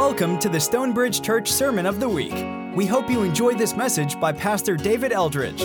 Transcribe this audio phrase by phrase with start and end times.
[0.00, 2.32] Welcome to the Stonebridge Church Sermon of the Week.
[2.74, 5.60] We hope you enjoy this message by Pastor David Eldridge.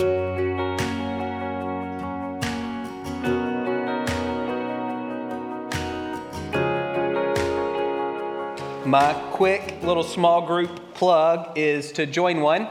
[8.84, 12.68] My quick little small group plug is to join one.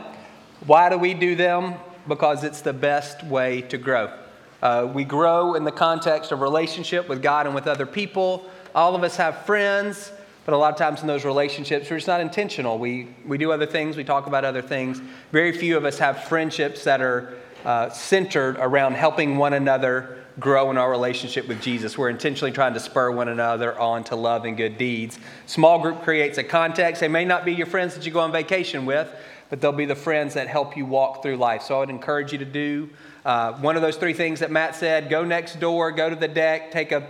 [0.68, 1.74] Why do we do them?
[2.08, 4.16] Because it's the best way to grow.
[4.62, 8.46] Uh, we grow in the context of relationship with God and with other people.
[8.76, 10.12] All of us have friends.
[10.46, 12.78] But a lot of times in those relationships, we're just not intentional.
[12.78, 15.02] We, we do other things, we talk about other things.
[15.32, 17.34] Very few of us have friendships that are
[17.66, 21.98] uh, centered around helping one another grow in our relationship with Jesus.
[21.98, 25.18] We're intentionally trying to spur one another on to love and good deeds.
[25.48, 27.00] Small group creates a context.
[27.02, 29.10] They may not be your friends that you go on vacation with,
[29.50, 31.64] but they'll be the friends that help you walk through life.
[31.64, 32.90] So I would encourage you to do
[33.24, 36.28] uh, one of those three things that Matt said go next door, go to the
[36.28, 37.08] deck, take a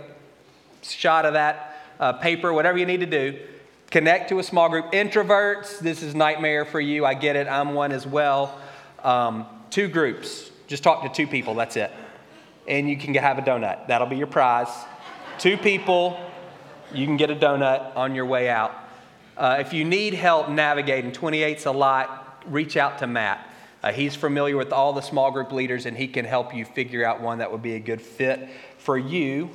[0.82, 3.38] shot of that uh, paper, whatever you need to do.
[3.90, 4.92] Connect to a small group.
[4.92, 7.04] Introverts, this is nightmare for you.
[7.06, 7.46] I get it.
[7.46, 8.58] I'm one as well.
[9.04, 10.50] Um, two groups.
[10.66, 11.54] Just talk to two people.
[11.54, 11.92] That's it.
[12.66, 13.86] And you can have a donut.
[13.86, 14.68] That'll be your prize.
[15.38, 16.18] Two people,
[16.92, 18.74] you can get a donut on your way out.
[19.36, 23.46] Uh, if you need help navigating, 28's a lot, reach out to Matt.
[23.82, 27.04] Uh, he's familiar with all the small group leaders and he can help you figure
[27.04, 29.48] out one that would be a good fit for you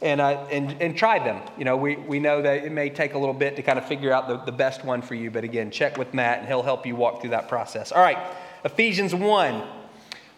[0.00, 1.42] and, uh, and, and try them.
[1.56, 3.86] You know, we, we know that it may take a little bit to kind of
[3.86, 6.62] figure out the, the best one for you, but again, check with Matt and he'll
[6.62, 7.90] help you walk through that process.
[7.92, 8.18] All right,
[8.64, 9.62] Ephesians 1.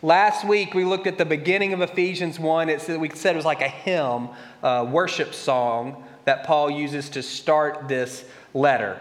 [0.02, 2.70] Last week we looked at the beginning of Ephesians 1.
[2.70, 4.30] It's, we said it was like a hymn,
[4.62, 8.24] a worship song that Paul uses to start this
[8.54, 8.98] letter.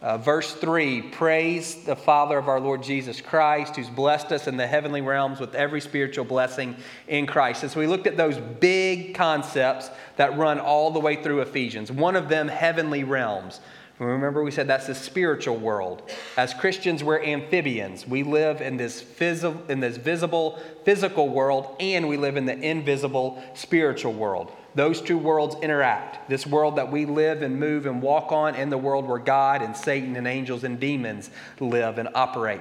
[0.00, 4.56] Uh, verse 3 Praise the Father of our Lord Jesus Christ, who's blessed us in
[4.56, 6.76] the heavenly realms with every spiritual blessing
[7.08, 7.64] in Christ.
[7.64, 11.90] And so we looked at those big concepts that run all the way through Ephesians.
[11.90, 13.60] One of them, heavenly realms.
[13.98, 16.08] Remember, we said that's the spiritual world.
[16.36, 18.06] As Christians, we're amphibians.
[18.06, 22.56] We live in this, phys- in this visible physical world, and we live in the
[22.56, 24.52] invisible spiritual world.
[24.78, 26.28] Those two worlds interact.
[26.28, 29.60] This world that we live and move and walk on, and the world where God
[29.60, 32.60] and Satan and angels and demons live and operate.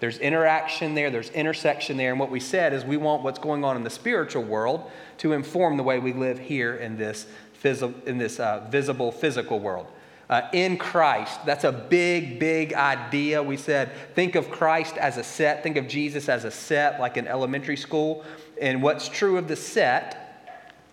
[0.00, 2.10] There's interaction there, there's intersection there.
[2.10, 5.34] And what we said is we want what's going on in the spiritual world to
[5.34, 7.26] inform the way we live here in this,
[7.62, 9.88] phys- in this uh, visible physical world.
[10.30, 13.42] Uh, in Christ, that's a big, big idea.
[13.42, 17.18] We said, think of Christ as a set, think of Jesus as a set, like
[17.18, 18.24] in elementary school.
[18.58, 20.24] And what's true of the set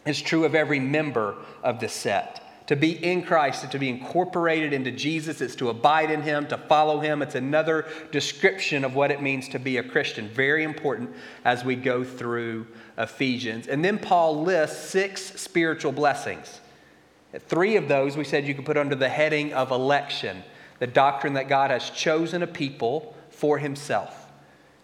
[0.05, 2.41] is true of every member of the set.
[2.67, 5.39] To be in Christ is to be incorporated into Jesus.
[5.39, 7.21] It's to abide in Him, to follow Him.
[7.21, 10.27] It's another description of what it means to be a Christian.
[10.27, 11.11] Very important
[11.43, 12.65] as we go through
[12.97, 13.67] Ephesians.
[13.67, 16.59] And then Paul lists six spiritual blessings.
[17.47, 20.43] Three of those we said you could put under the heading of election
[20.79, 24.24] the doctrine that God has chosen a people for Himself.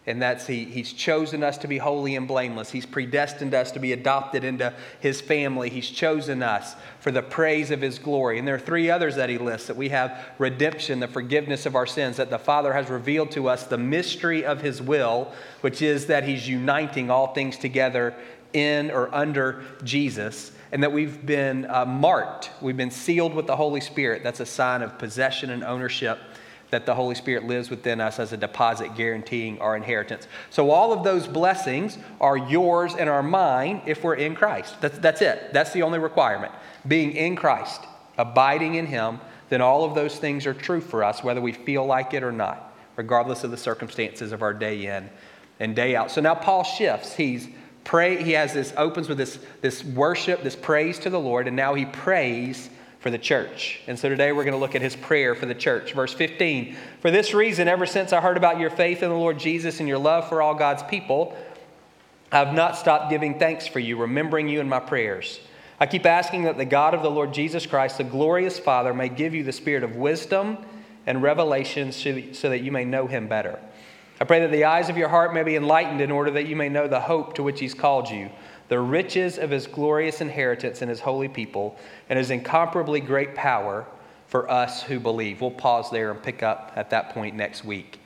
[0.08, 2.72] And that's he, He's chosen us to be holy and blameless.
[2.72, 5.70] He's predestined us to be adopted into His family.
[5.70, 8.40] He's chosen us for the praise of His glory.
[8.40, 11.76] And there are three others that He lists that we have redemption, the forgiveness of
[11.76, 15.84] our sins, that the Father has revealed to us the mystery of His will, which
[15.84, 18.16] is that He's uniting all things together
[18.54, 23.56] in or under Jesus, and that we've been uh, marked, we've been sealed with the
[23.56, 24.24] Holy Spirit.
[24.24, 26.18] That's a sign of possession and ownership
[26.72, 30.28] that the Holy Spirit lives within us as a deposit guaranteeing our inheritance.
[30.50, 34.80] So, all of those blessings are yours and are mine if we're in Christ.
[34.82, 35.54] That's, that's it.
[35.54, 36.54] That's the only requirement.
[36.88, 37.82] Being in Christ,
[38.18, 41.86] abiding in Him, then all of those things are true for us, whether we feel
[41.86, 45.10] like it or not, regardless of the circumstances of our day in
[45.60, 46.10] and day out.
[46.10, 47.14] So now Paul shifts.
[47.14, 47.48] He's
[47.84, 51.56] pray, he has this opens with this, this worship, this praise to the Lord, and
[51.56, 52.70] now he prays
[53.02, 53.82] for the church.
[53.88, 55.94] And so today we're going to look at his prayer for the church.
[55.94, 59.40] Verse 15 For this reason, ever since I heard about your faith in the Lord
[59.40, 61.36] Jesus and your love for all God's people,
[62.32, 65.40] I have not stopped giving thanks for you, remembering you in my prayers.
[65.80, 69.10] I keep asking that the God of the Lord Jesus Christ, the glorious Father, may
[69.10, 70.60] give you the spirit of wisdom
[71.08, 73.60] and revelation so that you may know him better.
[74.20, 76.56] I pray that the eyes of your heart may be enlightened in order that you
[76.56, 78.30] may know the hope to which he's called you
[78.72, 81.78] the riches of his glorious inheritance in his holy people,
[82.08, 83.86] and his incomparably great power
[84.28, 85.42] for us who believe.
[85.42, 88.00] We'll pause there and pick up at that point next week.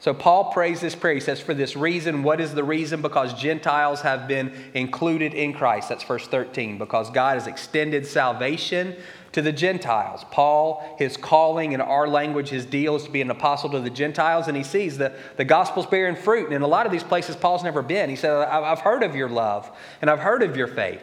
[0.00, 1.14] So, Paul prays this prayer.
[1.14, 3.00] He says, For this reason, what is the reason?
[3.00, 5.88] Because Gentiles have been included in Christ.
[5.88, 6.76] That's verse 13.
[6.76, 8.96] Because God has extended salvation
[9.32, 10.24] to the Gentiles.
[10.30, 13.90] Paul, his calling in our language, his deal is to be an apostle to the
[13.90, 16.46] Gentiles, and he sees the, the gospel's bearing fruit.
[16.46, 18.10] And in a lot of these places, Paul's never been.
[18.10, 19.70] He said, I've heard of your love,
[20.00, 21.02] and I've heard of your faith.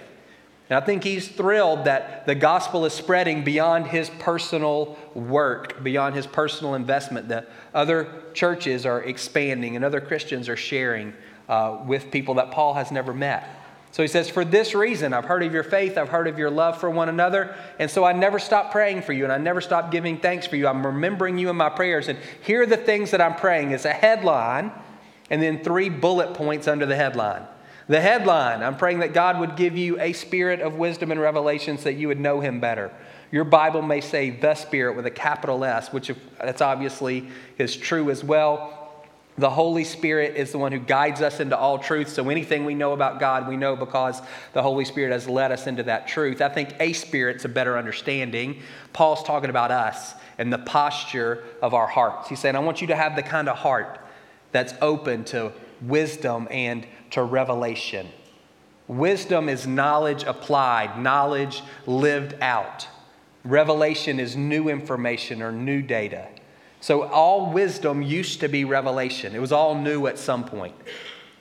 [0.70, 6.14] And I think he's thrilled that the gospel is spreading beyond his personal work, beyond
[6.16, 7.30] his personal investment.
[7.30, 11.16] That other churches are expanding and other Christians are sharing
[11.48, 13.50] uh, with people that Paul has never met.
[13.92, 16.52] So he says, For this reason, I've heard of your faith, I've heard of your
[16.52, 19.62] love for one another, and so I never stop praying for you, and I never
[19.62, 20.68] stop giving thanks for you.
[20.68, 22.08] I'm remembering you in my prayers.
[22.08, 23.72] And here are the things that I'm praying.
[23.72, 24.72] It's a headline,
[25.30, 27.44] and then three bullet points under the headline.
[27.88, 31.78] The headline I'm praying that God would give you a spirit of wisdom and revelation
[31.78, 32.94] so that you would know Him better.
[33.32, 38.10] Your Bible may say the Spirit with a capital S, which that's obviously is true
[38.10, 38.79] as well.
[39.40, 42.10] The Holy Spirit is the one who guides us into all truth.
[42.10, 44.22] So anything we know about God, we know because
[44.52, 46.42] the Holy Spirit has led us into that truth.
[46.42, 48.62] I think a spirit's a better understanding.
[48.92, 52.28] Paul's talking about us and the posture of our hearts.
[52.28, 54.02] He's saying, I want you to have the kind of heart
[54.52, 58.10] that's open to wisdom and to revelation.
[58.90, 62.90] Wisdom is knowledge applied, knowledge lived out.
[63.46, 66.28] Revelation is new information or new data.
[66.82, 70.76] So all wisdom used to be revelation, it was all new at some point.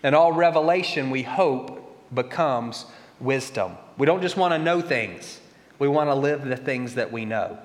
[0.03, 2.87] And all revelation, we hope, becomes
[3.21, 3.77] wisdom.
[3.97, 5.41] We don't just want to know things,
[5.79, 7.59] we want to live the things that we know.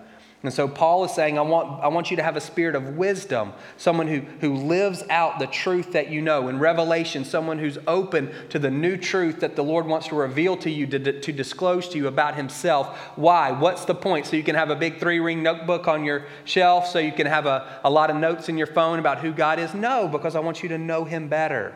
[0.44, 2.98] And so Paul is saying, I want, I want you to have a spirit of
[2.98, 6.50] wisdom, someone who, who lives out the truth that you know.
[6.50, 10.57] In Revelation, someone who's open to the new truth that the Lord wants to reveal
[10.57, 12.88] to you, to, to disclose to you about himself.
[13.16, 13.51] Why?
[13.51, 14.25] What's the point?
[14.25, 17.28] So you can have a big three ring notebook on your shelf, so you can
[17.28, 19.74] have a, a lot of notes in your phone about who God is?
[19.74, 21.74] No, because I want you to know him better.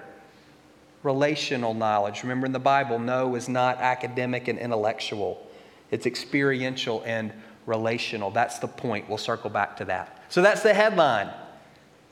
[1.03, 2.21] Relational knowledge.
[2.21, 5.47] Remember in the Bible, know is not academic and intellectual,
[5.89, 7.31] it's experiential and
[7.67, 8.31] relational.
[8.31, 9.07] That's the point.
[9.07, 10.23] We'll circle back to that.
[10.29, 11.29] So that's the headline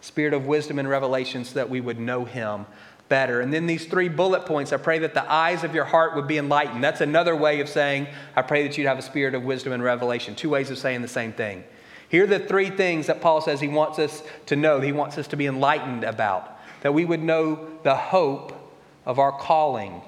[0.02, 2.68] Spirit of wisdom and revelation, so that we would know Him
[3.10, 3.42] better.
[3.42, 6.28] And then these three bullet points I pray that the eyes of your heart would
[6.28, 6.84] be enlightened.
[6.84, 9.82] That's another way of saying, I pray that you'd have a spirit of wisdom and
[9.82, 10.36] revelation.
[10.36, 11.64] Two ways of saying the same thing.
[12.08, 15.18] Here are the three things that Paul says he wants us to know, he wants
[15.18, 16.60] us to be enlightened about.
[16.82, 18.54] That we would know the hope
[19.08, 20.04] of our calling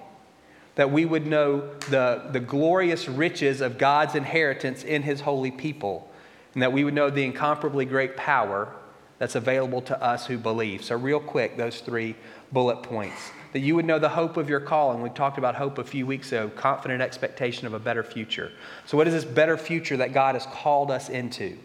[0.78, 1.60] that we would know
[1.90, 6.10] the, the glorious riches of God's inheritance in his holy people,
[6.54, 8.74] and that we would know the incomparably great power
[9.18, 10.84] that's available to us who believe.
[10.84, 12.16] So, real quick, those three
[12.52, 13.32] bullet points.
[13.54, 15.02] That you would know the hope of your calling.
[15.02, 18.52] We talked about hope a few weeks ago, confident expectation of a better future.
[18.86, 21.58] So, what is this better future that God has called us into?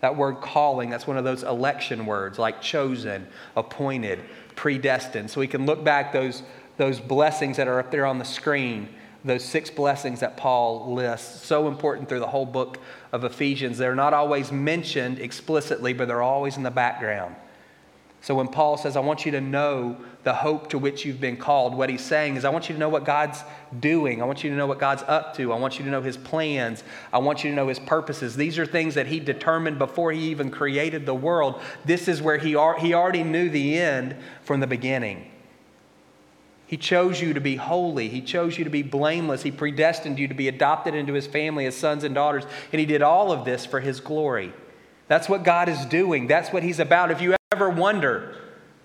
[0.00, 3.26] That word calling, that's one of those election words like chosen,
[3.56, 4.20] appointed,
[4.54, 5.30] predestined.
[5.30, 6.42] So we can look back those
[6.78, 8.88] those blessings that are up there on the screen,
[9.24, 11.44] those six blessings that Paul lists.
[11.44, 12.78] So important through the whole book
[13.12, 13.76] of Ephesians.
[13.76, 17.34] They're not always mentioned explicitly, but they're always in the background.
[18.20, 21.36] So when Paul says, I want you to know the hope to which you've been
[21.36, 23.42] called, what he's saying is, I want you to know what God's
[23.78, 24.20] doing.
[24.20, 25.52] I want you to know what God's up to.
[25.52, 26.82] I want you to know his plans.
[27.12, 28.34] I want you to know his purposes.
[28.34, 31.60] These are things that he determined before he even created the world.
[31.84, 35.30] This is where he, he already knew the end from the beginning.
[36.68, 38.10] He chose you to be holy.
[38.10, 39.42] He chose you to be blameless.
[39.42, 42.44] He predestined you to be adopted into his family as sons and daughters.
[42.70, 44.52] And he did all of this for his glory.
[45.08, 46.26] That's what God is doing.
[46.26, 47.10] That's what he's about.
[47.10, 48.36] If you ever wonder,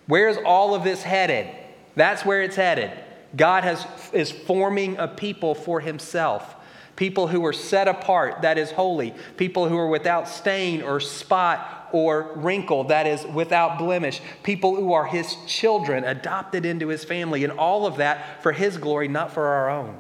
[0.08, 1.54] where's all of this headed?
[1.96, 2.92] That's where it's headed.
[3.36, 6.56] God has, is forming a people for himself.
[6.96, 9.14] People who are set apart, that is holy.
[9.36, 14.92] People who are without stain or spot or wrinkle, that is without blemish, people who
[14.92, 19.32] are his children, adopted into his family, and all of that for his glory, not
[19.32, 19.98] for our own.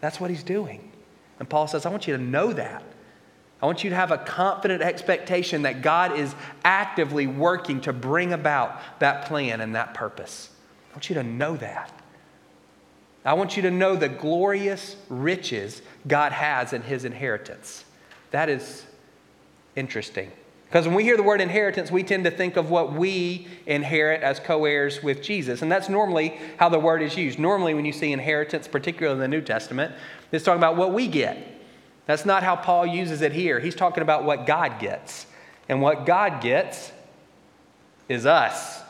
[0.00, 0.90] That's what he's doing.
[1.38, 2.82] And Paul says, I want you to know that.
[3.60, 6.34] I want you to have a confident expectation that God is
[6.64, 10.50] actively working to bring about that plan and that purpose.
[10.90, 11.92] I want you to know that.
[13.24, 17.84] I want you to know the glorious riches God has in his inheritance.
[18.30, 18.86] That is
[19.74, 20.30] interesting.
[20.66, 24.22] Because when we hear the word inheritance, we tend to think of what we inherit
[24.22, 25.62] as co heirs with Jesus.
[25.62, 27.38] And that's normally how the word is used.
[27.38, 29.94] Normally, when you see inheritance, particularly in the New Testament,
[30.32, 31.38] it's talking about what we get.
[32.06, 33.60] That's not how Paul uses it here.
[33.60, 35.26] He's talking about what God gets.
[35.68, 36.92] And what God gets
[38.08, 38.80] is us,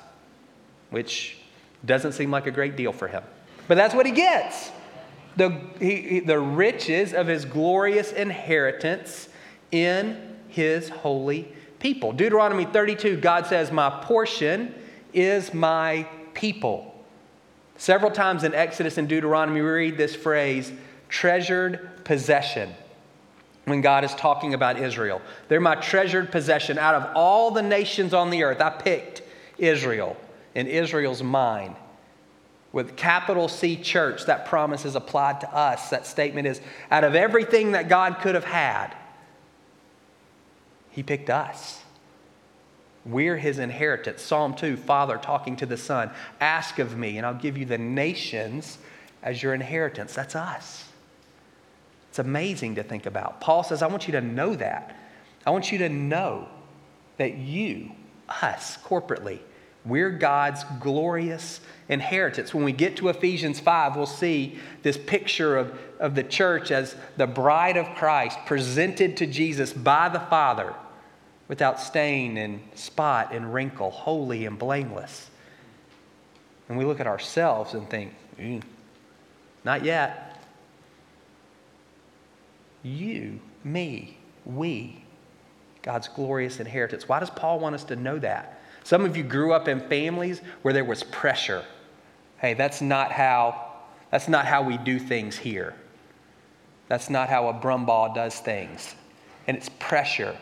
[0.90, 1.38] which
[1.84, 3.22] doesn't seem like a great deal for him.
[3.68, 4.70] But that's what he gets
[5.36, 9.28] the, he, the riches of his glorious inheritance
[9.70, 11.52] in his holy
[11.86, 12.10] people.
[12.12, 14.74] Deuteronomy 32, God says, My portion
[15.12, 16.92] is my people.
[17.76, 20.72] Several times in Exodus and Deuteronomy, we read this phrase,
[21.08, 22.74] treasured possession,
[23.66, 25.22] when God is talking about Israel.
[25.46, 26.76] They're my treasured possession.
[26.76, 29.22] Out of all the nations on the earth, I picked
[29.56, 30.16] Israel,
[30.56, 31.76] and Israel's mine.
[32.72, 35.90] With capital C church, that promise is applied to us.
[35.90, 38.92] That statement is out of everything that God could have had,
[40.96, 41.82] He picked us.
[43.04, 44.22] We're His inheritance.
[44.22, 46.10] Psalm 2, Father talking to the Son,
[46.40, 48.78] ask of me, and I'll give you the nations
[49.22, 50.14] as your inheritance.
[50.14, 50.88] That's us.
[52.08, 53.42] It's amazing to think about.
[53.42, 54.96] Paul says, I want you to know that.
[55.46, 56.48] I want you to know
[57.18, 57.92] that you,
[58.42, 59.40] us, corporately,
[59.84, 61.60] we're God's glorious
[61.90, 62.54] inheritance.
[62.54, 66.96] When we get to Ephesians 5, we'll see this picture of, of the church as
[67.18, 70.74] the bride of Christ presented to Jesus by the Father
[71.48, 75.30] without stain and spot and wrinkle, holy and blameless.
[76.68, 78.62] And we look at ourselves and think, mm,
[79.64, 80.42] not yet.
[82.82, 85.02] You, me, we,
[85.82, 87.08] God's glorious inheritance.
[87.08, 88.60] Why does Paul want us to know that?
[88.84, 91.64] Some of you grew up in families where there was pressure.
[92.38, 93.66] Hey, that's not how
[94.10, 95.74] that's not how we do things here.
[96.88, 98.94] That's not how a Brumbaugh does things.
[99.46, 100.36] And it's pressure.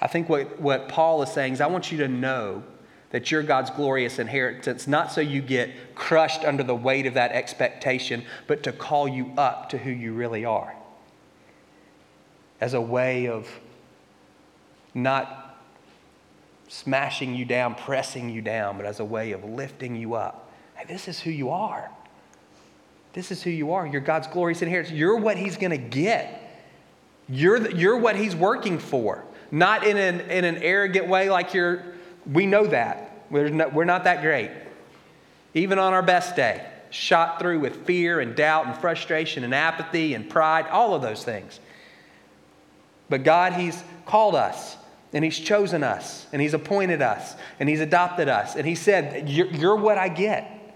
[0.00, 2.62] I think what, what Paul is saying is I want you to know
[3.10, 7.32] that you're God's glorious inheritance, not so you get crushed under the weight of that
[7.32, 10.74] expectation, but to call you up to who you really are.
[12.60, 13.48] As a way of
[14.92, 15.58] not
[16.68, 20.50] smashing you down, pressing you down, but as a way of lifting you up.
[20.74, 21.90] Hey, this is who you are.
[23.12, 23.86] This is who you are.
[23.86, 24.94] You're God's glorious inheritance.
[24.94, 26.42] You're what He's going to get.
[27.28, 29.24] You're, the, you're what He's working for.
[29.50, 31.82] Not in an, in an arrogant way like you're,
[32.30, 33.24] we know that.
[33.30, 34.50] We're not, we're not that great.
[35.54, 40.14] Even on our best day, shot through with fear and doubt and frustration and apathy
[40.14, 41.60] and pride, all of those things.
[43.08, 44.76] But God, He's called us
[45.12, 48.56] and He's chosen us, and He's appointed us, and He's adopted us.
[48.56, 50.74] And He said, You're, you're what I get.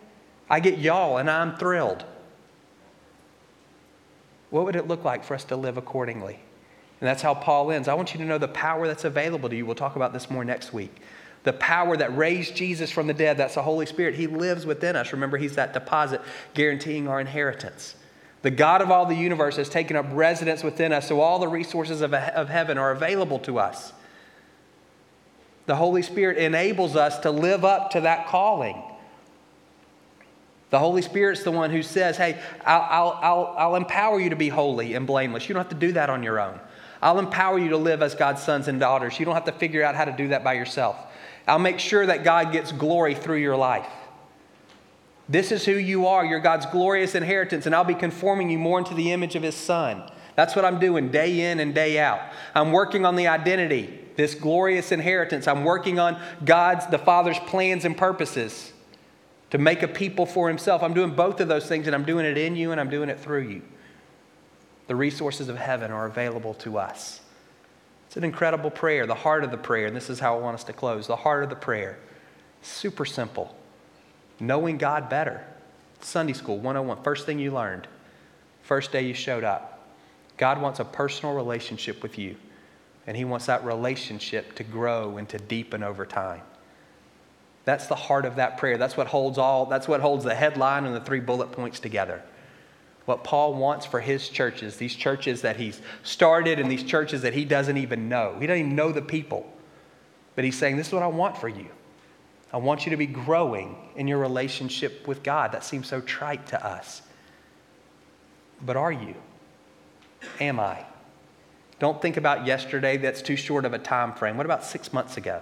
[0.49, 2.05] I get y'all, and I'm thrilled.
[4.50, 6.41] What would it look like for us to live accordingly?
[7.00, 7.88] And that's how Paul ends.
[7.88, 9.64] I want you to know the power that's available to you.
[9.64, 10.95] We'll talk about this more next week.
[11.45, 14.14] The power that raised Jesus from the dead, that's the Holy Spirit.
[14.14, 15.12] He lives within us.
[15.12, 16.21] Remember, He's that deposit
[16.52, 17.95] guaranteeing our inheritance.
[18.42, 21.49] The God of all the universe has taken up residence within us, so all the
[21.49, 23.92] resources of, of heaven are available to us.
[25.66, 28.83] The Holy Spirit enables us to live up to that calling.
[30.71, 34.37] The Holy Spirit's the one who says, Hey, I'll, I'll, I'll, I'll, empower you to
[34.37, 35.49] be holy and blameless.
[35.49, 36.61] You don't have to do that on your own.
[37.02, 39.19] I'll empower you to live as God's sons and daughters.
[39.19, 40.97] You don't have to figure out how to do that by yourself.
[41.47, 43.88] I'll make sure that God gets glory through your life.
[45.28, 46.25] This is who you are.
[46.25, 49.54] You're God's glorious inheritance, and I'll be conforming you more into the image of His
[49.54, 50.02] Son.
[50.37, 52.21] That's what I'm doing day in and day out.
[52.54, 55.49] I'm working on the identity this glorious inheritance.
[55.49, 58.73] I'm working on God's, the Father's plans and purposes
[59.50, 60.83] to make a people for Himself.
[60.83, 63.09] I'm doing both of those things, and I'm doing it in you and I'm doing
[63.09, 63.62] it through you.
[64.90, 67.20] The resources of heaven are available to us.
[68.09, 70.56] It's an incredible prayer, the heart of the prayer, and this is how I want
[70.56, 71.06] us to close.
[71.06, 71.97] The heart of the prayer.
[72.61, 73.54] Super simple.
[74.40, 75.47] Knowing God better.
[76.00, 77.87] Sunday school 101, first thing you learned,
[78.64, 79.78] first day you showed up.
[80.37, 82.35] God wants a personal relationship with you.
[83.06, 86.42] And He wants that relationship to grow and to deepen over time.
[87.64, 88.76] That's the heart of that prayer.
[88.76, 92.25] That's what holds all, that's what holds the headline and the three bullet points together.
[93.07, 97.35] What Paul wants for his churches, these churches that he's started and these churches that
[97.35, 98.37] he doesn't even know.
[98.38, 99.50] He doesn't even know the people.
[100.37, 101.66] But he's saying, This is what I want for you.
[102.52, 105.52] I want you to be growing in your relationship with God.
[105.52, 107.02] That seems so trite to us.
[108.61, 109.14] But are you?
[110.40, 110.85] Am I?
[111.78, 114.37] Don't think about yesterday, that's too short of a time frame.
[114.37, 115.40] What about six months ago?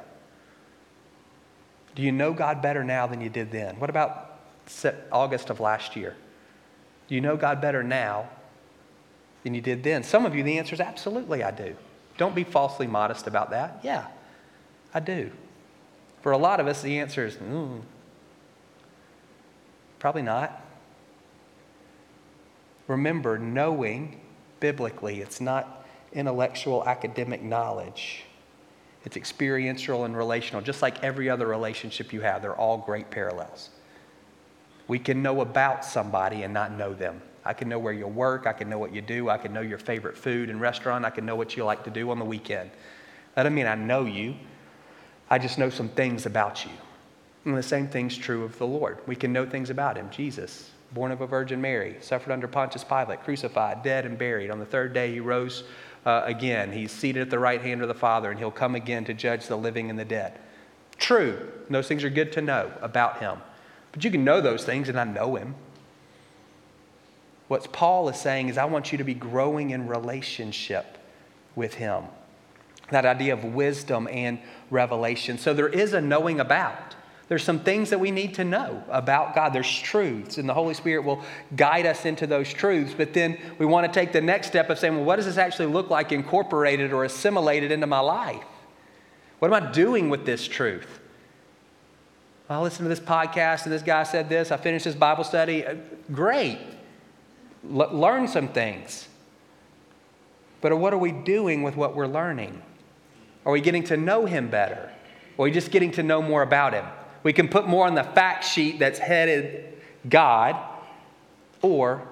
[1.95, 3.81] Do you know God better now than you did then?
[3.81, 4.38] What about
[5.11, 6.15] August of last year?
[7.09, 8.29] Do you know God better now
[9.43, 10.03] than you did then?
[10.03, 11.75] Some of you, the answer is absolutely, I do.
[12.19, 13.81] Don't be falsely modest about that.
[13.83, 14.07] Yeah,
[14.93, 15.31] I do.
[16.23, 17.81] For a lot of us, the answer is, mm,
[19.99, 20.62] probably not.
[22.88, 24.21] Remember, knowing
[24.61, 28.25] biblically, it's not intellectual academic knowledge.
[29.05, 32.43] It's experiential and relational, just like every other relationship you have.
[32.43, 33.71] They're all great parallels.
[34.88, 37.21] We can know about somebody and not know them.
[37.45, 38.47] I can know where you work.
[38.47, 39.30] I can know what you do.
[39.30, 41.04] I can know your favorite food and restaurant.
[41.04, 42.71] I can know what you like to do on the weekend.
[43.35, 44.35] That doesn't mean I know you.
[45.30, 46.73] I just know some things about you.
[47.45, 48.99] And the same thing's true of the Lord.
[49.07, 50.11] We can know things about him.
[50.11, 54.50] Jesus, born of a Virgin Mary, suffered under Pontius Pilate, crucified, dead, and buried.
[54.50, 55.64] On the third day, he rose
[56.04, 56.73] uh, again.
[56.73, 59.47] He's seated at the right hand of the Father, and he'll come again to judge
[59.47, 60.38] the living and the dead.
[60.99, 61.50] True.
[61.71, 63.38] Those things are good to know about him.
[63.92, 65.54] But you can know those things and I know him.
[67.49, 70.99] What Paul is saying is, I want you to be growing in relationship
[71.57, 72.04] with him.
[72.90, 74.38] That idea of wisdom and
[74.71, 75.38] revelation.
[75.38, 76.95] So there is a knowing about.
[77.28, 79.52] There's some things that we need to know about God.
[79.52, 81.23] There's truths, and the Holy Spirit will
[81.57, 82.95] guide us into those truths.
[82.97, 85.37] But then we want to take the next step of saying, well, what does this
[85.37, 88.45] actually look like incorporated or assimilated into my life?
[89.38, 91.00] What am I doing with this truth?
[92.49, 94.50] I listened to this podcast and this guy said this.
[94.50, 95.67] I finished this Bible study.
[95.67, 95.76] Uh,
[96.12, 96.59] great.
[97.64, 99.09] L- learn some things.
[100.61, 102.62] But what are we doing with what we're learning?
[103.45, 104.90] Are we getting to know him better?
[105.37, 106.85] Or are we just getting to know more about him?
[107.23, 109.69] We can put more on the fact sheet that's headed
[110.09, 110.57] God,
[111.62, 112.07] or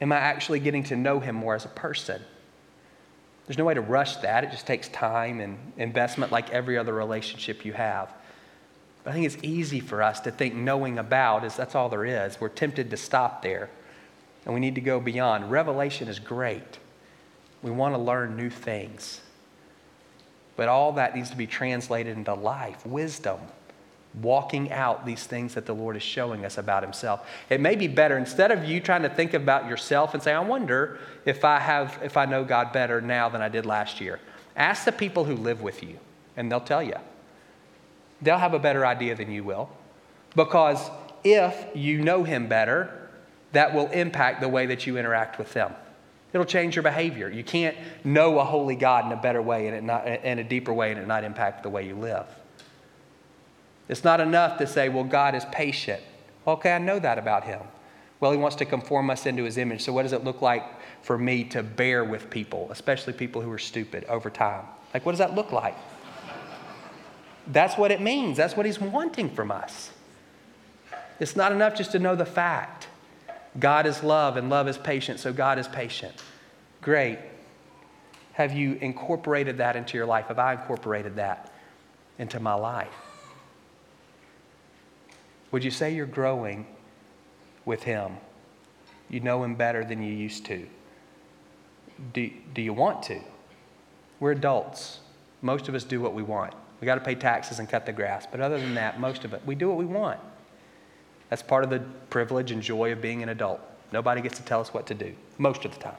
[0.00, 2.20] am I actually getting to know Him more as a person?
[3.46, 4.44] There's no way to rush that.
[4.44, 8.12] It just takes time and investment like every other relationship you have.
[9.10, 12.40] I think it's easy for us to think knowing about is that's all there is.
[12.40, 13.68] We're tempted to stop there,
[14.44, 15.50] and we need to go beyond.
[15.50, 16.78] Revelation is great.
[17.60, 19.20] We want to learn new things.
[20.54, 23.40] But all that needs to be translated into life, wisdom,
[24.22, 27.28] walking out these things that the Lord is showing us about Himself.
[27.48, 30.40] It may be better instead of you trying to think about yourself and say, I
[30.40, 34.20] wonder if I have if I know God better now than I did last year.
[34.54, 35.98] Ask the people who live with you,
[36.36, 36.94] and they'll tell you.
[38.22, 39.70] They'll have a better idea than you will.
[40.36, 40.90] Because
[41.24, 43.08] if you know Him better,
[43.52, 45.74] that will impact the way that you interact with them.
[46.32, 47.28] It'll change your behavior.
[47.28, 50.72] You can't know a holy God in a better way and, not, in a deeper
[50.72, 52.26] way and it not impact the way you live.
[53.88, 56.00] It's not enough to say, well, God is patient.
[56.46, 57.60] Okay, I know that about him.
[58.20, 59.82] Well, he wants to conform us into his image.
[59.82, 60.64] So, what does it look like
[61.02, 64.64] for me to bear with people, especially people who are stupid, over time?
[64.94, 65.76] Like, what does that look like?
[67.52, 68.36] That's what it means.
[68.36, 69.90] That's what he's wanting from us.
[71.18, 72.86] It's not enough just to know the fact.
[73.58, 76.14] God is love and love is patient, so God is patient.
[76.80, 77.18] Great.
[78.34, 80.26] Have you incorporated that into your life?
[80.26, 81.52] Have I incorporated that
[82.18, 82.88] into my life?
[85.50, 86.66] Would you say you're growing
[87.64, 88.12] with Him?
[89.08, 90.66] You know Him better than you used to.
[92.12, 93.20] Do, do you want to?
[94.20, 95.00] We're adults.
[95.42, 96.54] Most of us do what we want.
[96.80, 98.26] We got to pay taxes and cut the grass.
[98.30, 100.18] But other than that, most of it, we do what we want.
[101.28, 103.60] That's part of the privilege and joy of being an adult.
[103.92, 105.96] Nobody gets to tell us what to do, most of the time.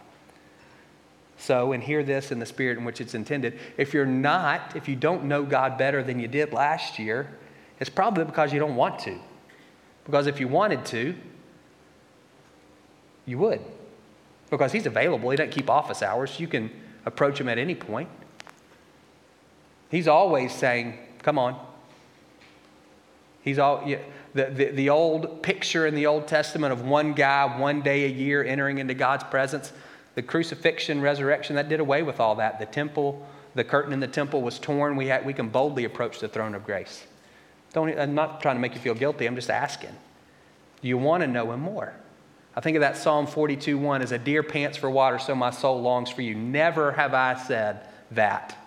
[1.37, 3.57] So, and hear this in the spirit in which it's intended.
[3.77, 7.29] If you're not, if you don't know God better than you did last year,
[7.79, 9.19] it's probably because you don't want to.
[10.05, 11.15] Because if you wanted to,
[13.25, 13.61] you would.
[14.49, 15.29] Because he's available.
[15.29, 16.39] He doesn't keep office hours.
[16.39, 16.69] You can
[17.05, 18.09] approach him at any point.
[19.91, 21.67] He's always saying, Come on.
[23.43, 23.99] He's all, yeah,
[24.33, 28.07] the, the, the old picture in the Old Testament of one guy one day a
[28.07, 29.71] year entering into God's presence,
[30.15, 32.59] the crucifixion, resurrection, that did away with all that.
[32.59, 34.95] The temple, the curtain in the temple was torn.
[34.95, 37.03] We, had, we can boldly approach the throne of grace.
[37.73, 39.25] Don't, I'm not trying to make you feel guilty.
[39.25, 39.95] I'm just asking.
[40.81, 41.93] Do you want to know him more?
[42.55, 45.51] I think of that Psalm 42 1 as a deer pants for water, so my
[45.51, 46.35] soul longs for you.
[46.35, 48.57] Never have I said that.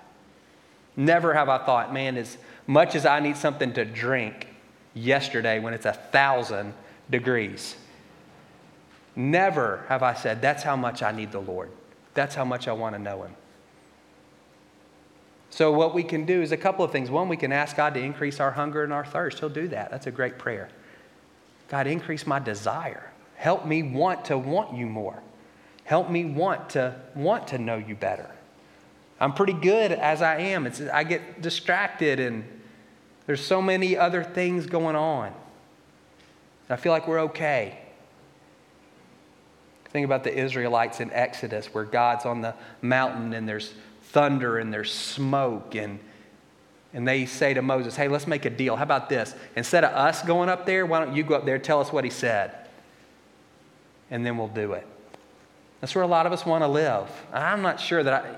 [0.96, 4.48] Never have I thought, man, as much as I need something to drink
[4.94, 6.72] yesterday when it's a thousand
[7.10, 7.76] degrees.
[9.16, 11.70] Never have I said, that's how much I need the Lord.
[12.14, 13.34] That's how much I want to know him.
[15.50, 17.10] So, what we can do is a couple of things.
[17.10, 19.38] One, we can ask God to increase our hunger and our thirst.
[19.38, 19.90] He'll do that.
[19.90, 20.68] That's a great prayer.
[21.68, 23.12] God, increase my desire.
[23.36, 25.22] Help me want to want you more.
[25.84, 28.30] Help me want to want to know you better.
[29.20, 30.66] I'm pretty good as I am.
[30.66, 32.44] It's, I get distracted and
[33.26, 35.32] there's so many other things going on.
[36.68, 37.78] I feel like we're okay.
[39.90, 43.72] Think about the Israelites in Exodus where God's on the mountain and there's
[44.02, 46.00] thunder and there's smoke and
[46.94, 48.76] and they say to Moses, Hey, let's make a deal.
[48.76, 49.34] How about this?
[49.56, 52.04] Instead of us going up there, why don't you go up there, tell us what
[52.04, 52.52] he said?
[54.10, 54.86] And then we'll do it.
[55.80, 57.10] That's where a lot of us want to live.
[57.32, 58.36] I'm not sure that I,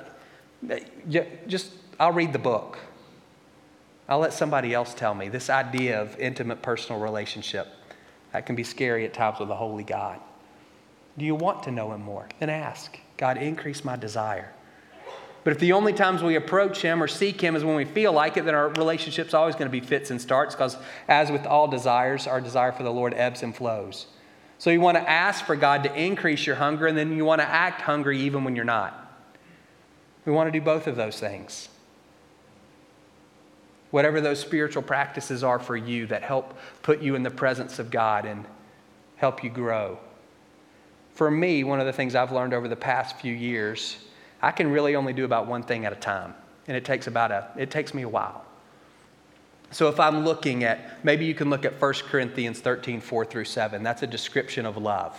[1.09, 2.79] just, I'll read the book.
[4.09, 5.29] I'll let somebody else tell me.
[5.29, 7.69] This idea of intimate personal relationship,
[8.33, 10.21] that can be scary at times with a holy God.
[11.19, 12.29] Do you want to know him more?
[12.38, 14.53] Then ask God, increase my desire.
[15.47, 18.12] But if the only times we approach Him or seek Him is when we feel
[18.12, 21.47] like it, then our relationship's always going to be fits and starts because, as with
[21.47, 24.09] all desires, our desire for the Lord ebbs and flows.
[24.59, 27.42] So you want to ask for God to increase your hunger, and then you want
[27.42, 29.06] to act hungry even when you're not.
[30.27, 31.69] We want to do both of those things.
[33.93, 37.91] Whatever those spiritual practices are for you that help put you in the presence of
[37.91, 38.45] God and
[39.17, 39.99] help you grow.
[41.15, 43.97] For me, one of the things I've learned over the past few years,
[44.43, 46.35] I can really only do about one thing at a time.
[46.69, 48.45] And it takes about a, it takes me a while.
[49.71, 53.45] So if I'm looking at, maybe you can look at 1 Corinthians 13, 4 through
[53.45, 53.83] 7.
[53.83, 55.17] That's a description of love.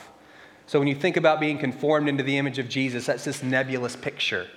[0.68, 3.96] So when you think about being conformed into the image of Jesus, that's this nebulous
[3.96, 4.48] picture.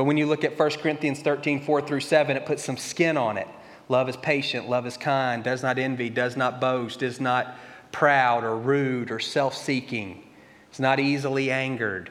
[0.00, 3.18] But when you look at 1 Corinthians 13, 4 through 7, it puts some skin
[3.18, 3.46] on it.
[3.90, 7.54] Love is patient, love is kind, does not envy, does not boast, is not
[7.92, 10.26] proud or rude or self seeking,
[10.72, 12.10] is not easily angered,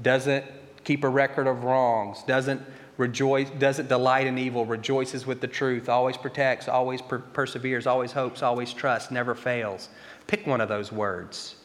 [0.00, 0.46] doesn't
[0.84, 2.62] keep a record of wrongs, doesn't
[2.96, 8.12] rejoice, doesn't delight in evil, rejoices with the truth, always protects, always per- perseveres, always
[8.12, 9.90] hopes, always trusts, never fails.
[10.28, 11.56] Pick one of those words.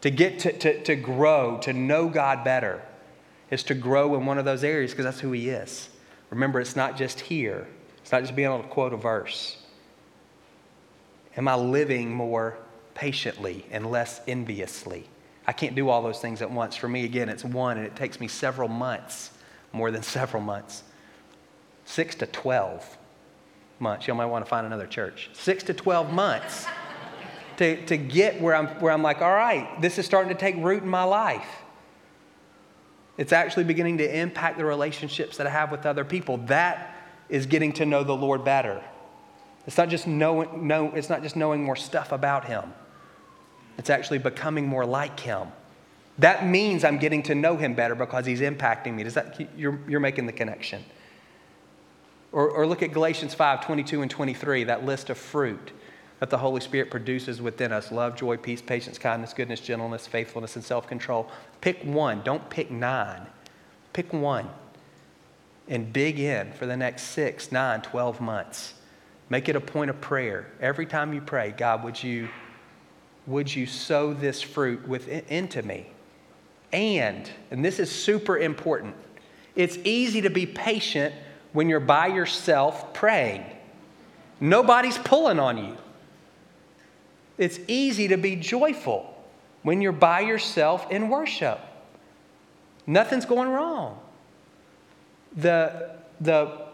[0.00, 2.82] To get to, to, to grow, to know God better,
[3.50, 5.88] is to grow in one of those areas because that's who He is.
[6.30, 7.66] Remember, it's not just here,
[7.98, 9.58] it's not just being able to quote a verse.
[11.36, 12.56] Am I living more
[12.94, 15.06] patiently and less enviously?
[15.46, 16.74] I can't do all those things at once.
[16.74, 19.30] For me, again, it's one, and it takes me several months,
[19.72, 20.82] more than several months.
[21.84, 22.98] Six to 12
[23.78, 24.08] months.
[24.08, 25.30] You might want to find another church.
[25.34, 26.66] Six to 12 months
[27.58, 30.56] to, to get where I'm, where I'm like, all right, this is starting to take
[30.56, 31.46] root in my life.
[33.18, 36.36] It's actually beginning to impact the relationships that I have with other people.
[36.38, 36.94] That
[37.28, 38.82] is getting to know the Lord better.
[39.66, 42.72] It's not just knowing, know, it's not just knowing more stuff about Him.
[43.78, 45.48] It's actually becoming more like Him.
[46.18, 49.02] That means I'm getting to know Him better because He's impacting me.
[49.02, 50.84] Does that, you're, you're making the connection.
[52.32, 55.72] Or, or look at Galatians 5 22 and 23, that list of fruit
[56.20, 60.56] that the Holy Spirit produces within us love, joy, peace, patience, kindness, goodness, gentleness, faithfulness,
[60.56, 61.30] and self control.
[61.60, 62.22] Pick one.
[62.22, 63.26] Don't pick nine.
[63.92, 64.48] Pick one
[65.68, 68.74] and dig in for the next six, nine, 12 months.
[69.28, 70.46] Make it a point of prayer.
[70.60, 72.28] Every time you pray, God, would you,
[73.26, 75.86] would you sow this fruit within, into me?
[76.72, 78.94] And, and this is super important,
[79.54, 81.14] it's easy to be patient
[81.52, 83.44] when you're by yourself praying.
[84.38, 85.76] Nobody's pulling on you.
[87.38, 89.12] It's easy to be joyful
[89.62, 91.60] when you're by yourself in worship.
[92.86, 93.98] Nothing's going wrong.
[95.36, 96.66] The, the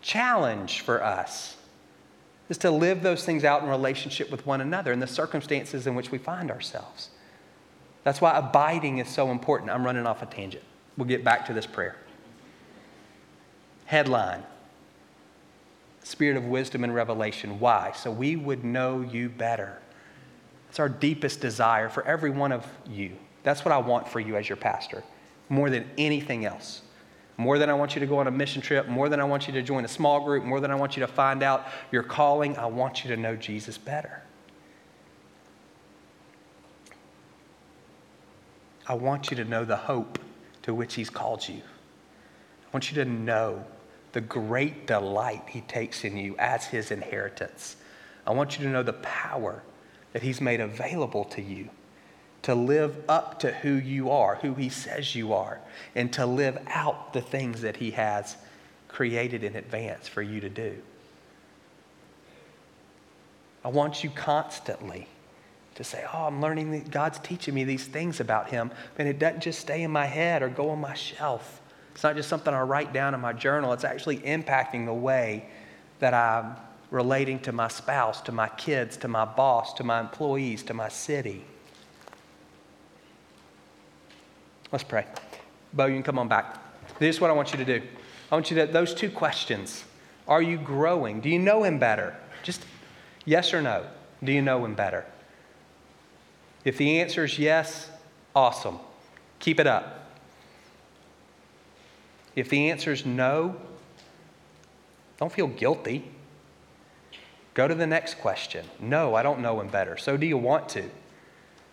[0.00, 1.56] challenge for us
[2.48, 5.94] is to live those things out in relationship with one another in the circumstances in
[5.94, 7.10] which we find ourselves.
[8.04, 9.70] That's why abiding is so important.
[9.70, 10.62] I'm running off a tangent.
[10.96, 11.96] We'll get back to this prayer.
[13.86, 14.44] Headline
[16.06, 17.58] spirit of wisdom and revelation.
[17.58, 17.92] Why?
[17.92, 19.76] So we would know you better.
[20.70, 23.16] It's our deepest desire for every one of you.
[23.42, 25.02] That's what I want for you as your pastor,
[25.48, 26.82] more than anything else.
[27.38, 29.46] More than I want you to go on a mission trip, more than I want
[29.46, 32.02] you to join a small group, more than I want you to find out your
[32.02, 34.22] calling, I want you to know Jesus better.
[38.86, 40.20] I want you to know the hope
[40.62, 41.56] to which He's called you.
[41.56, 43.64] I want you to know
[44.16, 47.76] the great delight he takes in you as his inheritance.
[48.26, 49.62] I want you to know the power
[50.14, 51.68] that he's made available to you
[52.40, 55.60] to live up to who you are, who he says you are,
[55.94, 58.38] and to live out the things that he has
[58.88, 60.78] created in advance for you to do.
[63.62, 65.08] I want you constantly
[65.74, 69.42] to say, Oh, I'm learning, God's teaching me these things about him, and it doesn't
[69.42, 71.60] just stay in my head or go on my shelf.
[71.96, 75.46] It's not just something I write down in my journal, it's actually impacting the way
[75.98, 76.54] that I'm
[76.90, 80.90] relating to my spouse, to my kids, to my boss, to my employees, to my
[80.90, 81.42] city.
[84.70, 85.06] Let's pray.
[85.72, 86.58] Bo, you can come on back.
[86.98, 87.82] This is what I want you to do.
[88.30, 89.82] I want you to, those two questions.
[90.28, 91.22] Are you growing?
[91.22, 92.14] Do you know him better?
[92.42, 92.62] Just
[93.24, 93.86] yes or no.
[94.22, 95.06] Do you know him better?
[96.62, 97.88] If the answer is yes,
[98.34, 98.80] awesome.
[99.38, 100.05] Keep it up.
[102.36, 103.56] If the answer is no,
[105.18, 106.04] don't feel guilty.
[107.54, 108.66] Go to the next question.
[108.78, 109.96] No, I don't know him better.
[109.96, 110.84] So do you want to?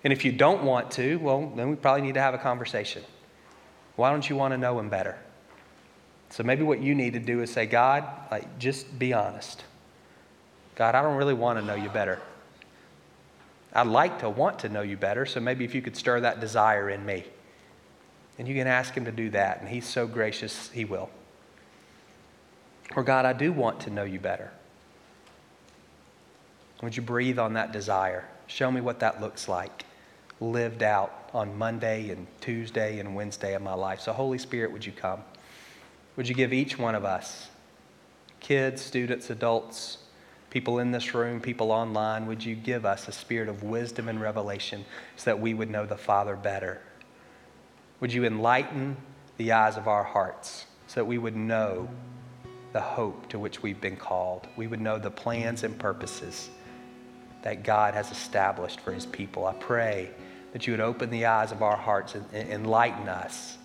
[0.06, 3.04] And if you don't want to, well, then we probably need to have a conversation.
[3.98, 5.18] Why don't you want to know him better?
[6.30, 9.64] So maybe what you need to do is say, God, like, just be honest.
[10.76, 12.20] God, I don't really want to know you better.
[13.74, 16.40] I'd like to want to know you better, so maybe if you could stir that
[16.40, 17.26] desire in me.
[18.38, 21.10] And you can ask Him to do that, and He's so gracious, He will.
[22.96, 24.52] Or, God, I do want to know you better.
[26.82, 28.26] Would you breathe on that desire?
[28.48, 29.86] Show me what that looks like,
[30.40, 34.02] lived out on Monday and Tuesday and Wednesday of my life.
[34.02, 35.22] So, Holy Spirit, would you come?
[36.16, 37.50] Would you give each one of us,
[38.40, 40.00] kids, students, adults,
[40.50, 44.22] people in this room, people online, would you give us a spirit of wisdom and
[44.22, 46.82] revelation so that we would know the Father better?
[48.04, 48.98] Would you enlighten
[49.38, 51.88] the eyes of our hearts so that we would know
[52.74, 54.46] the hope to which we've been called?
[54.58, 56.50] We would know the plans and purposes
[57.44, 59.46] that God has established for his people.
[59.46, 60.12] I pray
[60.52, 63.58] that you would open the eyes of our hearts and, enlighten us,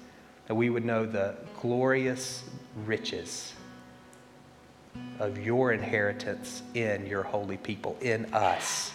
[0.46, 2.44] that we would know the glorious
[2.86, 3.54] riches
[5.18, 8.92] of your inheritance in your holy people, in us.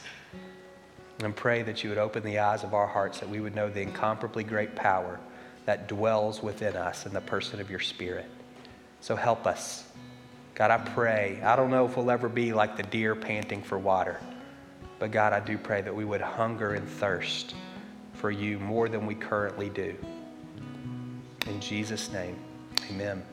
[1.22, 3.70] And pray that you would open the eyes of our hearts that we would know
[3.70, 5.20] the incomparably great power
[5.66, 8.30] that dwells within us in the person of your Spirit.
[9.00, 9.86] So help us.
[10.56, 11.42] God, I pray.
[11.44, 14.20] I don't know if we'll ever be like the deer panting for water,
[15.00, 17.56] but God, I do pray that we would hunger and thirst
[18.14, 19.96] for you more than we currently do.
[21.48, 22.38] In Jesus' name,
[22.90, 23.24] amen.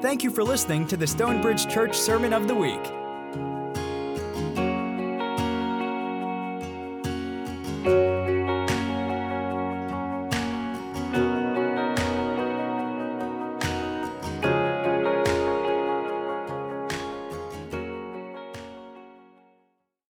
[0.00, 3.03] Thank you for listening to the Stonebridge Church Sermon of the Week.